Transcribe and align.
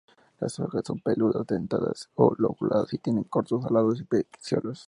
Las 0.39 0.59
hojas 0.59 0.81
son 0.87 0.99
peludas 0.99 1.45
dentadas 1.45 2.09
o 2.15 2.33
lobuladas 2.39 2.91
y 2.91 2.97
tienen 2.97 3.23
cortos 3.25 3.61
y 3.61 3.67
alados 3.67 4.01
pecíolos. 4.09 4.79